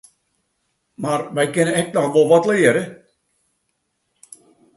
Mar 1.01 1.21
wy 1.35 1.45
kinne 1.53 1.73
ek 1.81 1.89
noch 1.93 2.11
wol 2.13 2.29
wat 2.31 2.45
leare. 2.49 2.83